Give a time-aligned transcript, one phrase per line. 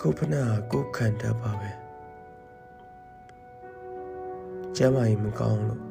[0.00, 0.42] ကိုဖနာ
[0.72, 1.70] ကိုခံတတ်ပါပဲ
[4.76, 5.82] ကျမ်းမာရင်မကောင်းလို့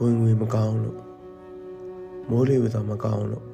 [0.00, 0.98] ဝင်ငွေမကောင်းလို့
[2.30, 3.44] မိုးလေဝသမကောင်းလို့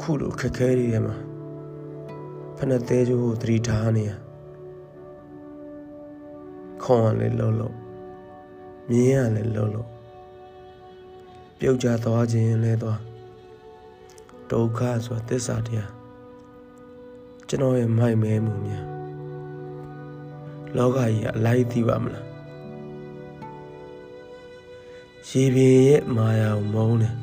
[0.00, 1.16] ခုလိုခက်ခဲတွေထဲမှာ
[2.56, 4.12] ဖနသေးကျိုးကိုသတိထားနေရ
[6.82, 7.74] ခေါင်းကလည်းလှုပ်လို့
[8.90, 9.88] မြင်းကလည်းလှုပ်လို့
[11.58, 13.00] ပြုတ်ကြသွားခြင်းလည်းသွား
[14.50, 15.90] ဒုက္ခဆိုတာသစ္စာတရား
[17.50, 18.84] ကျွန်တော်ရဲ့မိုက်မဲမှုများ
[20.76, 22.26] လောကကြီးကအလိုက်သိပါမလား
[25.28, 27.14] ရေပြင်ရဲ့မာယာကိုမုန်းတယ်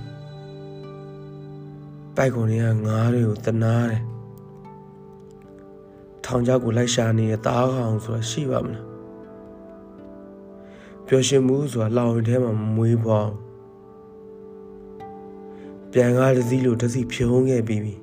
[2.16, 4.02] ပိုက်ကုန်တွေကငားတွေကိုတနာတယ်
[6.26, 8.86] ထောင်ချောက်ကိုလိုက်ရှာနေတဲ့သားကောင်ဆိုတာရှိပါမလား
[11.08, 13.30] ပျော်ရွှင်မှုဆိုတာလောင်ရင်ထဲမှာမွေးဖွား
[15.92, 17.96] ပြန်ကားတစ်စီးလို့တစ်စီးဖြုံးခဲ့ပြီးပြီ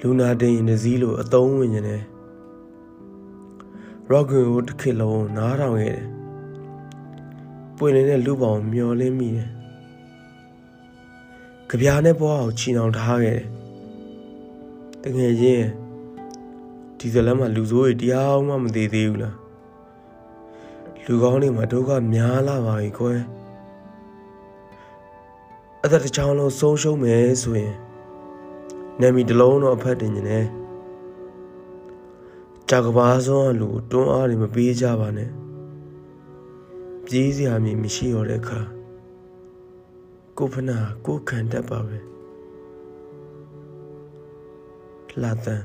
[0.00, 2.02] လူနာတင်ရင်တစ်စီးလို့အသုံးဝင်နေတယ်
[4.08, 6.06] ရော့ဂွန်ကိုတစ်ခေတ်လုံးနားထောင်ခဲ့တယ်
[7.76, 9.50] ပွင့်နေတဲ့လူပေါင်မျောလင်းမိတယ်
[11.68, 13.46] ကြပြားနဲ့ဘွားကိုချီနှောင်ထားခဲ့တယ်
[15.02, 15.66] တကယ်ချင်း
[16.98, 19.36] ဒီဇလန်မှာလူဆိုးတွေတရားမှမသေးသေးဘူးလား
[21.04, 23.20] လူကောင်းတွေမှာဒုက္ခများလာပါပြီကွယ်
[25.84, 27.74] အသက်တစ်ချောင်းလုံးဆုံးရှုံးမယ်ဆိုရင်
[29.00, 30.46] နာမည်တစ်လုံးတော့အဖက်တင်နေတယ်
[32.68, 35.30] ကြာကဘာဆုံးလူတွန်းအားတွေမပေးကြပါနဲ့
[37.06, 38.60] ပြေးစရာမြင်မရှိတော့တဲ့အခါ
[40.38, 41.98] ကိုဖနာကိုခံတတ်ပါပဲ
[45.22, 45.62] လာတန်